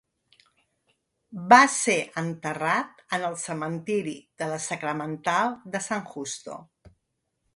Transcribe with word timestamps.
Va 1.51 1.59
ser 1.73 1.97
enterrat 2.21 3.03
en 3.17 3.27
el 3.29 3.37
cementiri 3.43 4.15
de 4.43 4.49
la 4.55 4.59
Sacramental 4.71 5.55
de 5.77 5.83
San 5.91 6.05
Justo. 6.15 6.57